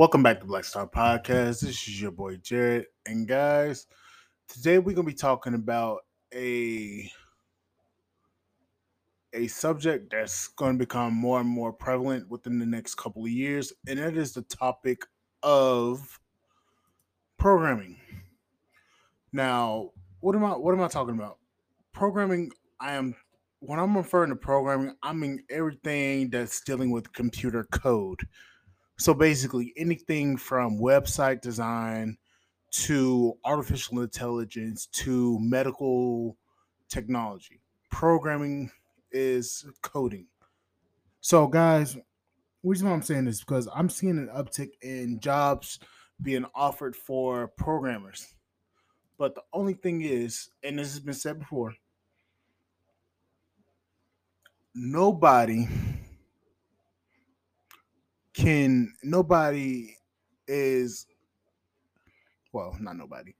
Welcome 0.00 0.22
back 0.22 0.40
to 0.40 0.46
Black 0.46 0.64
Star 0.64 0.86
Podcast. 0.86 1.60
This 1.60 1.86
is 1.86 2.00
your 2.00 2.10
boy 2.10 2.36
Jared. 2.36 2.86
And 3.04 3.28
guys, 3.28 3.86
today 4.48 4.78
we're 4.78 4.96
gonna 4.96 5.06
be 5.06 5.12
talking 5.12 5.52
about 5.52 5.98
a 6.34 7.12
a 9.34 9.46
subject 9.48 10.10
that's 10.10 10.48
going 10.48 10.78
to 10.78 10.78
become 10.78 11.12
more 11.12 11.38
and 11.38 11.48
more 11.50 11.70
prevalent 11.70 12.30
within 12.30 12.58
the 12.58 12.64
next 12.64 12.94
couple 12.94 13.24
of 13.24 13.30
years, 13.30 13.74
and 13.86 13.98
that 13.98 14.16
is 14.16 14.32
the 14.32 14.40
topic 14.40 15.04
of 15.42 16.18
programming. 17.36 17.98
Now, 19.34 19.90
what 20.20 20.34
am 20.34 20.46
I 20.46 20.52
what 20.52 20.72
am 20.72 20.80
I 20.80 20.88
talking 20.88 21.14
about? 21.14 21.36
Programming, 21.92 22.52
I 22.80 22.94
am 22.94 23.14
when 23.58 23.78
I'm 23.78 23.94
referring 23.94 24.30
to 24.30 24.36
programming, 24.36 24.94
I 25.02 25.12
mean 25.12 25.44
everything 25.50 26.30
that's 26.30 26.62
dealing 26.62 26.90
with 26.90 27.12
computer 27.12 27.64
code. 27.64 28.22
So 29.00 29.14
basically, 29.14 29.72
anything 29.78 30.36
from 30.36 30.78
website 30.78 31.40
design 31.40 32.18
to 32.72 33.32
artificial 33.46 34.02
intelligence 34.02 34.88
to 34.88 35.38
medical 35.40 36.36
technology. 36.90 37.62
Programming 37.90 38.70
is 39.10 39.64
coding. 39.80 40.26
So, 41.22 41.46
guys, 41.46 41.96
reason 42.62 42.88
why 42.88 42.94
I'm 42.94 43.00
saying 43.00 43.24
this 43.24 43.36
is 43.36 43.40
because 43.40 43.70
I'm 43.74 43.88
seeing 43.88 44.18
an 44.18 44.28
uptick 44.36 44.72
in 44.82 45.18
jobs 45.18 45.78
being 46.20 46.44
offered 46.54 46.94
for 46.94 47.48
programmers. 47.48 48.34
But 49.16 49.34
the 49.34 49.44
only 49.54 49.72
thing 49.72 50.02
is, 50.02 50.50
and 50.62 50.78
this 50.78 50.90
has 50.90 51.00
been 51.00 51.14
said 51.14 51.38
before, 51.38 51.72
nobody 54.74 55.66
can 58.34 58.94
nobody 59.02 59.96
is 60.46 61.06
well 62.52 62.76
not 62.80 62.96
nobody. 62.96 63.34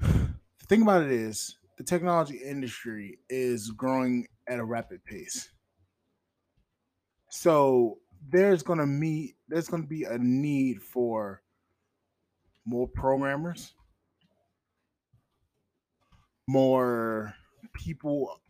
The 0.00 0.66
thing 0.66 0.82
about 0.82 1.02
it 1.02 1.12
is 1.12 1.58
the 1.78 1.84
technology 1.84 2.38
industry 2.38 3.18
is 3.28 3.70
growing 3.70 4.26
at 4.48 4.58
a 4.58 4.64
rapid 4.64 5.04
pace. 5.04 5.50
So 7.30 7.98
there's 8.28 8.62
to 8.78 8.86
meet 8.86 9.36
there's 9.48 9.68
to 9.82 9.88
be 9.88 10.04
a 10.04 10.18
need 10.18 10.82
for 10.82 11.42
more 12.64 12.88
programmers 12.88 13.74
more 16.46 17.34
people 17.74 18.40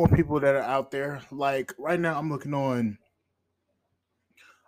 more 0.00 0.08
people 0.16 0.40
that 0.40 0.54
are 0.54 0.62
out 0.62 0.90
there. 0.90 1.20
Like 1.30 1.74
right 1.78 2.00
now, 2.00 2.18
I'm 2.18 2.30
looking 2.30 2.54
on. 2.54 2.96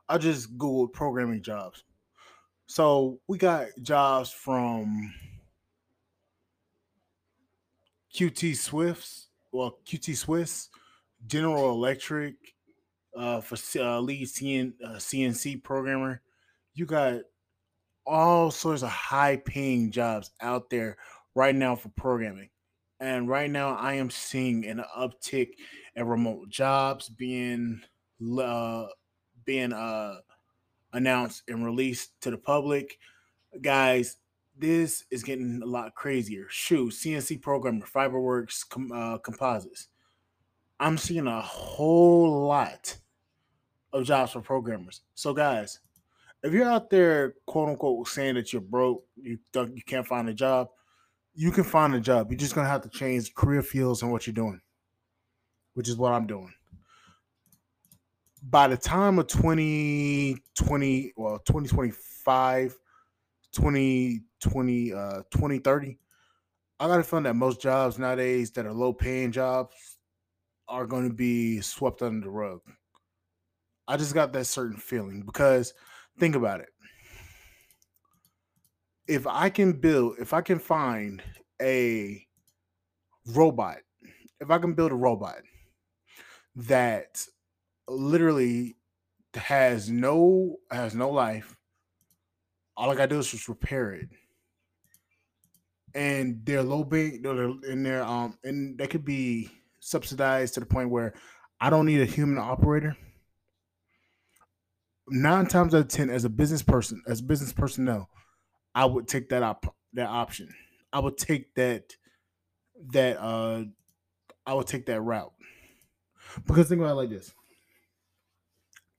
I 0.07 0.19
just 0.19 0.59
googled 0.59 0.93
programming 0.93 1.43
jobs. 1.43 1.85
So 2.67 3.19
we 3.29 3.39
got 3.39 3.69
jobs 3.81 4.31
from 4.31 5.11
QT 8.15 8.57
Swifts, 8.57 9.29
well 9.53 9.79
QT 9.87 10.15
Swiss, 10.15 10.69
General 11.27 11.71
Electric, 11.71 12.35
uh, 13.17 13.41
for 13.41 13.57
uh, 13.81 14.01
lead 14.01 14.27
CN, 14.27 14.75
uh, 14.85 14.97
CNC 14.97 15.65
programmer. 15.65 16.21
You 16.75 16.85
got 16.85 17.21
all 18.05 18.51
sorts 18.51 18.83
of 18.83 18.91
high 18.91 19.37
paying 19.37 19.93
jobs 19.93 20.31
out 20.43 20.69
there 20.69 20.99
right 21.35 21.55
now 21.55 21.75
for 21.75 21.89
programming. 21.91 22.51
And 23.03 23.29
right 23.29 23.51
now, 23.51 23.75
I 23.75 23.95
am 23.95 24.11
seeing 24.11 24.65
an 24.65 24.81
uptick 24.97 25.55
in 25.97 26.07
remote 26.07 26.49
jobs 26.49 27.09
being 27.09 27.83
uh, 28.41 28.87
being 29.45 29.73
uh, 29.73 30.19
announced 30.93 31.43
and 31.49 31.65
released 31.65 32.13
to 32.21 32.31
the 32.31 32.39
public. 32.39 32.97
Guys, 33.61 34.19
this 34.57 35.05
is 35.11 35.25
getting 35.25 35.63
a 35.65 35.67
lot 35.67 35.97
crazier. 35.97 36.47
Shoot, 36.49 36.93
CNC 36.93 37.43
programmer, 37.43 37.85
FiberWorks 37.87 38.69
com- 38.69 38.93
uh, 38.93 39.19
composites. 39.19 39.89
I'm 40.79 40.97
seeing 40.97 41.27
a 41.27 41.41
whole 41.41 42.47
lot 42.47 42.97
of 43.93 44.05
jobs 44.05 44.31
for 44.31 44.43
programmers. 44.43 45.01
So, 45.15 45.35
guys, 45.35 45.81
if 46.45 46.53
you're 46.53 46.71
out 46.71 46.89
there, 46.89 47.35
quote 47.47 47.71
unquote, 47.71 48.07
saying 48.07 48.37
that 48.37 48.53
you're 48.53 48.63
broke, 48.63 49.03
you 49.17 49.39
you 49.55 49.83
can't 49.85 50.07
find 50.07 50.29
a 50.29 50.35
job, 50.35 50.69
you 51.35 51.51
can 51.51 51.65
find 51.65 51.95
a 51.95 52.01
job. 52.01 52.31
You're 52.31 52.39
just 52.39 52.55
gonna 52.55 52.69
have 52.69 52.83
to 52.83 52.89
change 52.89 53.35
career 53.35 53.63
fields 53.63 54.03
and 54.03 54.13
what 54.13 54.27
you're 54.27 54.35
doing, 54.35 54.61
which 55.75 55.89
is 55.89 55.97
what 55.97 56.13
I'm 56.13 56.27
doing. 56.27 56.53
By 58.43 58.69
the 58.69 58.77
time 58.77 59.19
of 59.19 59.29
2020, 59.29 61.13
well, 61.17 61.39
2025, 61.39 62.79
2020, 63.53 64.93
uh, 64.93 65.23
2030, 65.31 65.99
I 66.81 66.87
gotta 66.87 67.03
find 67.03 67.27
that 67.27 67.37
most 67.37 67.61
jobs 67.61 67.99
nowadays 67.99 68.51
that 68.53 68.67
are 68.67 68.73
low 68.73 68.93
paying 68.93 69.33
jobs 69.33 69.99
are 70.69 70.87
going 70.87 71.09
to 71.09 71.15
be 71.15 71.61
swept 71.61 72.03
under 72.03 72.25
the 72.25 72.31
rug. 72.31 72.61
I 73.87 73.97
just 73.97 74.15
got 74.15 74.33
that 74.33 74.47
certain 74.47 74.79
feeling 74.79 75.23
because 75.23 75.75
think 76.19 76.35
about 76.35 76.61
it 76.61 76.71
if 79.07 79.27
I 79.27 79.51
can 79.51 79.73
build, 79.73 80.17
if 80.19 80.33
I 80.33 80.41
can 80.41 80.59
find 80.59 81.23
a 81.61 82.25
robot, 83.27 83.79
if 84.41 84.51
I 84.51 84.59
can 84.59 84.75
build 84.75 84.93
a 84.93 84.97
robot 84.97 85.43
that 86.55 87.27
literally 87.89 88.77
has 89.35 89.89
no 89.91 90.57
has 90.71 90.95
no 90.95 91.11
life, 91.11 91.57
all 92.77 92.91
I 92.91 92.95
gotta 92.95 93.09
do 93.09 93.19
is 93.19 93.31
just 93.31 93.49
repair 93.49 93.93
it. 93.93 94.09
And 95.95 96.41
they're 96.45 96.63
low 96.63 96.85
big, 96.85 97.23
they're 97.23 97.53
in 97.69 97.83
there, 97.83 98.03
um, 98.03 98.39
and 98.45 98.79
they 98.79 98.87
could 98.87 99.05
be 99.05 99.51
subsidized 99.81 100.55
to 100.55 100.61
the 100.61 100.67
point 100.67 100.91
where 100.91 101.13
I 101.61 101.71
don't 101.71 101.87
need 101.87 102.01
a 102.01 102.07
human 102.07 102.39
operator. 102.39 102.97
Nine 105.09 105.47
times 105.47 105.75
out 105.75 105.83
of 105.83 105.89
ten, 105.89 106.09
as 106.09 106.25
a 106.25 106.31
business 106.31 106.63
person, 106.63 107.03
as 107.07 107.21
business 107.21 107.53
personnel, 107.53 108.09
I 108.75 108.85
would 108.85 109.09
take 109.09 109.29
that 109.31 109.43
op- 109.43 109.77
that 109.95 110.09
option. 110.09 110.55
I 110.93 111.01
would 111.01 111.19
take 111.19 111.55
that 111.55 111.97
that 112.93 113.19
uh 113.19 113.65
I 114.47 114.55
would 114.55 114.67
take 114.67 114.87
that 114.87 115.01
route. 115.01 115.33
Because 116.47 116.69
think 116.69 116.81
about 116.81 116.93
it 116.93 116.95
like 116.95 117.11
this. 117.11 117.33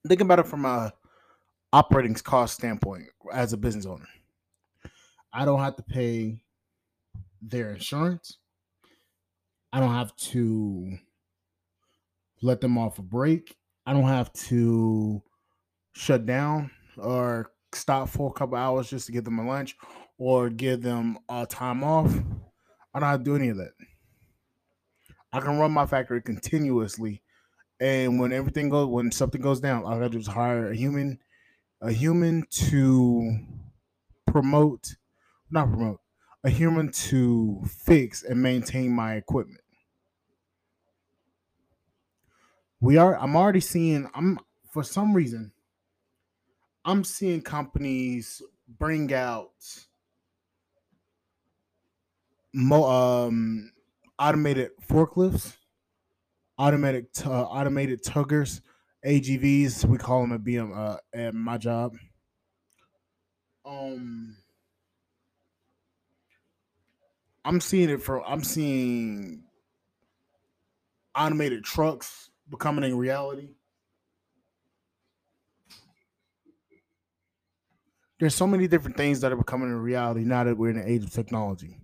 Think 0.08 0.22
about 0.22 0.40
it 0.40 0.48
from 0.48 0.66
a 0.66 0.94
operating 1.72 2.14
cost 2.14 2.56
standpoint 2.56 3.06
as 3.32 3.54
a 3.54 3.58
business 3.58 3.86
owner. 3.86 4.08
I 5.32 5.46
don't 5.46 5.60
have 5.60 5.76
to 5.78 5.84
pay 5.84 6.44
their 7.42 7.72
insurance. 7.72 8.38
I 9.72 9.80
don't 9.80 9.94
have 9.94 10.16
to 10.18 10.98
let 12.42 12.62
them 12.62 12.78
off 12.78 13.00
a 13.00 13.02
break. 13.02 13.58
I 13.86 13.94
don't 13.94 14.04
have 14.04 14.32
to 14.34 15.24
shut 15.94 16.26
down 16.26 16.70
or 16.98 17.53
stop 17.76 18.10
for 18.10 18.30
a 18.30 18.34
couple 18.34 18.58
hours 18.58 18.90
just 18.90 19.06
to 19.08 19.12
give 19.12 19.24
them 19.24 19.40
a 19.40 19.48
lunch 19.48 19.76
or 20.18 20.50
give 20.50 20.82
them 20.82 21.18
a 21.30 21.46
time 21.46 21.84
off. 21.84 22.14
I 22.94 23.00
don't 23.00 23.10
have 23.10 23.20
to 23.20 23.24
do 23.24 23.36
any 23.36 23.50
of 23.50 23.58
that. 23.58 23.72
I 25.32 25.40
can 25.40 25.58
run 25.58 25.72
my 25.72 25.86
factory 25.88 26.22
continuously, 26.22 27.24
and 27.80 28.20
when 28.20 28.32
everything 28.32 28.70
goes, 28.70 28.88
when 28.88 29.12
something 29.12 29.42
goes 29.42 29.60
down, 29.60 29.84
all 29.84 29.94
I 29.94 29.96
gotta 29.96 30.10
do 30.10 30.20
is 30.20 30.28
hire 30.28 30.70
a 30.70 30.76
human, 30.76 31.20
a 31.82 31.92
human 31.92 32.46
to 32.52 33.40
promote, 34.28 34.96
not 35.50 35.70
promote, 35.70 36.02
a 36.44 36.50
human 36.50 36.92
to 36.92 37.64
fix 37.66 38.22
and 38.22 38.44
maintain 38.44 38.92
my 38.92 39.16
equipment. 39.16 39.62
We 42.80 42.98
are. 42.98 43.18
I'm 43.18 43.38
already 43.38 43.62
seeing. 43.62 44.10
I'm 44.14 44.38
for 44.70 44.84
some 44.84 45.14
reason. 45.14 45.53
I'm 46.86 47.04
seeing 47.04 47.42
companies 47.42 48.42
bring 48.68 49.14
out 49.14 49.52
um, 52.72 53.72
automated 54.20 54.72
forklifts, 54.88 55.56
automatic 56.58 57.06
uh, 57.26 57.44
automated 57.44 58.04
tuggers, 58.04 58.62
AGVs. 59.06 59.86
We 59.86 59.98
call 59.98 60.22
them 60.22 60.34
at 60.34 60.44
BM 60.44 60.76
uh, 60.76 60.98
at 61.14 61.34
my 61.34 61.58
job. 61.58 61.96
Um, 63.66 64.38
I'm 67.46 67.62
seeing 67.62 67.90
it 67.90 68.02
for. 68.02 68.28
I'm 68.28 68.44
seeing 68.44 69.44
automated 71.16 71.64
trucks 71.64 72.30
becoming 72.50 72.92
a 72.92 72.96
reality. 72.96 73.50
There's 78.20 78.36
so 78.36 78.48
many 78.48 78.68
different 78.68 78.98
things 78.98 79.22
that 79.22 79.32
are 79.32 79.38
becoming 79.38 79.72
a 79.72 79.78
reality 79.78 80.24
now 80.24 80.44
that 80.44 80.58
we're 80.58 80.70
in 80.70 80.78
the 80.78 80.90
age 80.90 81.04
of 81.04 81.12
technology. 81.12 81.78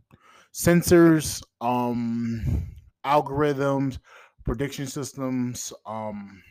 Sensors, 0.53 1.43
um, 1.61 2.67
algorithms, 3.05 3.99
prediction 4.43 4.87
systems, 4.87 5.73
um, 5.85 6.41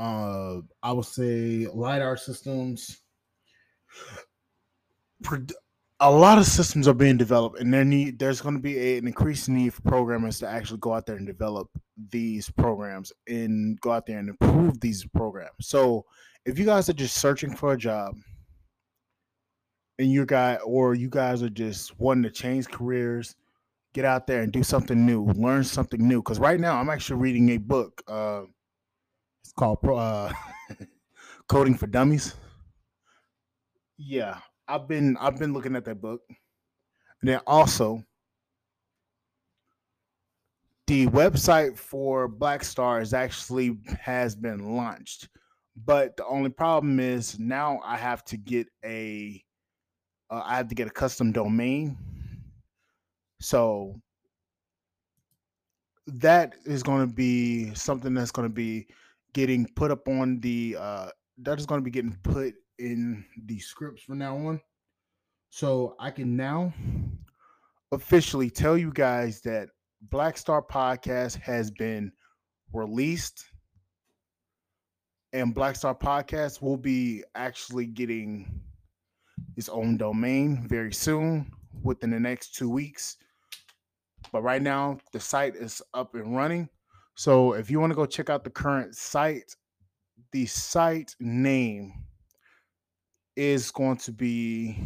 uh, 0.00 0.60
I 0.82 0.92
would 0.92 1.04
say 1.04 1.66
lidar 1.72 2.16
systems. 2.16 3.02
A 6.02 6.10
lot 6.10 6.38
of 6.38 6.46
systems 6.46 6.88
are 6.88 6.94
being 6.94 7.18
developed, 7.18 7.60
and 7.60 7.72
there 7.72 7.84
need 7.84 8.18
there's 8.18 8.40
going 8.40 8.54
to 8.54 8.62
be 8.62 8.78
a, 8.78 8.98
an 8.98 9.06
increased 9.06 9.50
need 9.50 9.74
for 9.74 9.82
programmers 9.82 10.38
to 10.38 10.48
actually 10.48 10.78
go 10.78 10.94
out 10.94 11.04
there 11.04 11.16
and 11.16 11.26
develop 11.26 11.68
these 12.10 12.48
programs 12.48 13.12
and 13.28 13.78
go 13.82 13.92
out 13.92 14.06
there 14.06 14.18
and 14.18 14.30
improve 14.30 14.80
these 14.80 15.04
programs. 15.14 15.52
So, 15.60 16.06
if 16.44 16.58
you 16.58 16.64
guys 16.64 16.88
are 16.88 16.94
just 16.94 17.16
searching 17.16 17.54
for 17.54 17.72
a 17.72 17.76
job, 17.76 18.16
and 19.98 20.10
you 20.10 20.24
guy 20.24 20.56
or 20.64 20.94
you 20.94 21.10
guys 21.10 21.42
are 21.42 21.50
just 21.50 21.98
wanting 22.00 22.22
to 22.22 22.30
change 22.30 22.66
careers, 22.68 23.36
get 23.92 24.06
out 24.06 24.26
there 24.26 24.42
and 24.42 24.50
do 24.50 24.62
something 24.62 25.04
new, 25.04 25.24
learn 25.34 25.62
something 25.62 26.06
new. 26.06 26.20
Because 26.20 26.38
right 26.38 26.58
now, 26.58 26.78
I'm 26.78 26.88
actually 26.88 27.20
reading 27.20 27.50
a 27.50 27.58
book. 27.58 28.02
Uh, 28.08 28.42
it's 29.44 29.52
called 29.52 29.78
uh, 29.84 30.32
Coding 31.48 31.74
for 31.74 31.86
Dummies. 31.86 32.34
Yeah, 33.98 34.38
I've 34.66 34.88
been 34.88 35.16
I've 35.18 35.38
been 35.38 35.52
looking 35.52 35.76
at 35.76 35.84
that 35.84 36.00
book. 36.00 36.22
And 37.20 37.28
then 37.28 37.40
also 37.46 38.02
the 40.86 41.06
website 41.08 41.76
for 41.76 42.26
Black 42.26 42.64
Star 42.64 43.02
is 43.02 43.12
actually 43.12 43.76
has 44.00 44.34
been 44.34 44.76
launched. 44.76 45.28
But 45.84 46.16
the 46.16 46.26
only 46.26 46.50
problem 46.50 47.00
is 47.00 47.38
now 47.38 47.80
I 47.84 47.96
have 47.96 48.24
to 48.26 48.36
get 48.36 48.68
a 48.84 49.42
uh, 50.30 50.42
I 50.44 50.56
have 50.56 50.68
to 50.68 50.74
get 50.74 50.88
a 50.88 50.90
custom 50.90 51.32
domain. 51.32 51.96
So 53.40 54.00
that 56.06 56.54
is 56.64 56.82
going 56.82 57.08
to 57.08 57.12
be 57.12 57.72
something 57.74 58.14
that's 58.14 58.30
going 58.30 58.48
to 58.48 58.54
be 58.54 58.88
getting 59.32 59.66
put 59.76 59.90
up 59.90 60.08
on 60.08 60.40
the 60.40 60.76
uh 60.78 61.08
that 61.38 61.58
is 61.58 61.66
going 61.66 61.80
to 61.80 61.84
be 61.84 61.90
getting 61.90 62.16
put 62.22 62.54
in 62.78 63.24
the 63.46 63.58
scripts 63.58 64.02
from 64.02 64.18
now 64.18 64.36
on. 64.36 64.60
So 65.50 65.94
I 65.98 66.10
can 66.10 66.36
now 66.36 66.72
officially 67.92 68.50
tell 68.50 68.76
you 68.76 68.92
guys 68.92 69.40
that 69.42 69.68
Black 70.02 70.36
Star 70.38 70.62
Podcast 70.62 71.36
has 71.40 71.70
been 71.70 72.12
released. 72.72 73.49
And 75.32 75.54
Black 75.54 75.76
Star 75.76 75.94
Podcast 75.94 76.60
will 76.60 76.76
be 76.76 77.22
actually 77.34 77.86
getting 77.86 78.60
its 79.56 79.68
own 79.68 79.96
domain 79.96 80.66
very 80.68 80.92
soon, 80.92 81.52
within 81.82 82.10
the 82.10 82.20
next 82.20 82.54
two 82.54 82.68
weeks. 82.68 83.16
But 84.32 84.42
right 84.42 84.62
now, 84.62 84.98
the 85.12 85.20
site 85.20 85.56
is 85.56 85.82
up 85.94 86.14
and 86.14 86.36
running. 86.36 86.68
So 87.14 87.52
if 87.52 87.70
you 87.70 87.80
want 87.80 87.90
to 87.90 87.96
go 87.96 88.06
check 88.06 88.30
out 88.30 88.44
the 88.44 88.50
current 88.50 88.94
site, 88.94 89.54
the 90.32 90.46
site 90.46 91.14
name 91.20 91.92
is 93.36 93.70
going 93.70 93.96
to 93.96 94.12
be 94.12 94.76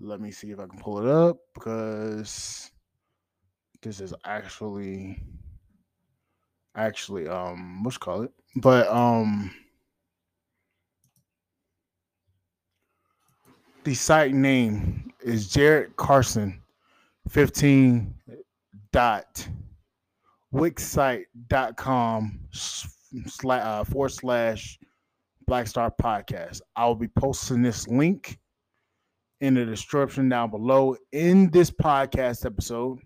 let 0.00 0.20
me 0.20 0.30
see 0.30 0.50
if 0.50 0.60
I 0.60 0.66
can 0.66 0.78
pull 0.78 0.98
it 0.98 1.10
up 1.10 1.38
because 1.54 2.70
this 3.82 4.00
is 4.00 4.14
actually 4.24 5.20
actually 6.76 7.26
um 7.26 7.82
what's 7.82 7.98
call 7.98 8.22
it 8.22 8.32
but 8.60 8.88
um 8.88 9.50
the 13.84 13.94
site 13.94 14.34
name 14.34 15.12
is 15.20 15.48
Jared 15.48 15.94
Carson 15.96 16.60
15 17.28 18.14
dot 18.92 19.48
wixsite.com 20.52 22.40
slash 22.52 23.62
uh, 23.64 23.84
forward 23.84 24.08
slash 24.10 24.78
Black 25.46 25.66
Star 25.66 25.92
Podcast. 26.02 26.60
I 26.76 26.86
will 26.86 26.94
be 26.94 27.08
posting 27.08 27.62
this 27.62 27.88
link 27.88 28.38
in 29.40 29.54
the 29.54 29.64
description 29.64 30.28
down 30.28 30.50
below 30.50 30.96
in 31.12 31.50
this 31.50 31.70
podcast 31.70 32.44
episode. 32.44 32.98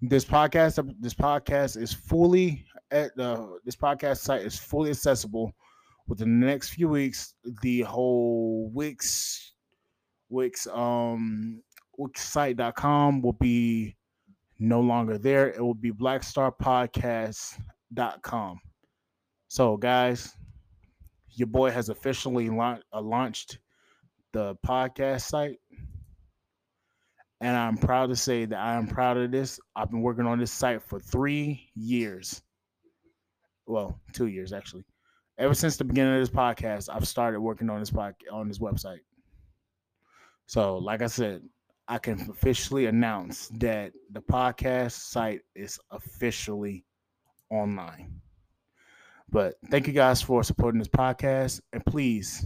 This 0.00 0.24
podcast, 0.24 0.94
this 1.00 1.14
podcast 1.14 1.80
is 1.80 1.92
fully 1.92 2.64
at 2.90 3.14
the 3.16 3.58
this 3.64 3.76
podcast 3.76 4.18
site 4.18 4.42
is 4.42 4.58
fully 4.58 4.90
accessible 4.90 5.54
within 6.08 6.40
the 6.40 6.46
next 6.46 6.70
few 6.70 6.88
weeks. 6.88 7.34
The 7.62 7.82
whole 7.82 8.68
Wix 8.72 9.52
Wix 10.28 10.66
um 10.66 11.62
wixsite.com 11.98 13.22
will 13.22 13.34
be 13.34 13.96
no 14.58 14.80
longer 14.80 15.18
there. 15.18 15.50
It 15.50 15.60
will 15.60 15.74
be 15.74 15.92
blackstarpodcast.com. 15.92 18.60
So 19.48 19.76
guys, 19.76 20.34
your 21.30 21.48
boy 21.48 21.70
has 21.70 21.88
officially 21.88 22.50
la- 22.50 22.78
uh, 22.92 23.00
launched 23.00 23.58
the 24.32 24.56
podcast 24.66 25.22
site. 25.22 25.58
And 27.40 27.56
I'm 27.56 27.78
proud 27.78 28.10
to 28.10 28.16
say 28.16 28.44
that 28.44 28.58
I 28.58 28.74
am 28.74 28.86
proud 28.86 29.16
of 29.16 29.30
this. 29.30 29.58
I've 29.74 29.90
been 29.90 30.02
working 30.02 30.26
on 30.26 30.38
this 30.38 30.52
site 30.52 30.82
for 30.82 31.00
three 31.00 31.70
years. 31.74 32.42
Well, 33.70 34.00
two 34.12 34.26
years 34.26 34.52
actually. 34.52 34.84
Ever 35.38 35.54
since 35.54 35.76
the 35.76 35.84
beginning 35.84 36.14
of 36.14 36.20
this 36.20 36.28
podcast, 36.28 36.88
I've 36.92 37.08
started 37.08 37.40
working 37.40 37.70
on 37.70 37.80
this 37.80 37.90
podcast 37.90 38.32
on 38.32 38.48
this 38.48 38.58
website. 38.58 39.00
So, 40.46 40.76
like 40.76 41.02
I 41.02 41.06
said, 41.06 41.42
I 41.88 41.98
can 41.98 42.20
officially 42.28 42.86
announce 42.86 43.48
that 43.58 43.92
the 44.10 44.20
podcast 44.20 44.92
site 44.92 45.40
is 45.54 45.78
officially 45.90 46.84
online. 47.50 48.20
But 49.30 49.54
thank 49.70 49.86
you 49.86 49.92
guys 49.92 50.20
for 50.20 50.42
supporting 50.42 50.80
this 50.80 50.88
podcast. 50.88 51.60
And 51.72 51.84
please 51.86 52.44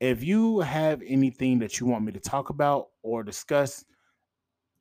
if 0.00 0.22
you 0.22 0.60
have 0.60 1.02
anything 1.06 1.58
that 1.60 1.80
you 1.80 1.86
want 1.86 2.04
me 2.04 2.12
to 2.12 2.20
talk 2.20 2.50
about 2.50 2.88
or 3.02 3.22
discuss 3.22 3.84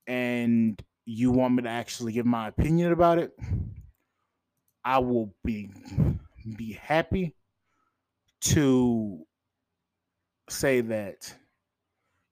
and 0.07 0.81
you 1.05 1.31
want 1.31 1.55
me 1.55 1.63
to 1.63 1.69
actually 1.69 2.11
give 2.11 2.25
my 2.25 2.47
opinion 2.47 2.91
about 2.91 3.19
it, 3.19 3.31
I 4.85 4.99
will 4.99 5.33
be 5.43 5.69
be 6.55 6.73
happy 6.73 7.33
to 8.41 9.25
say 10.47 10.81
that 10.81 11.33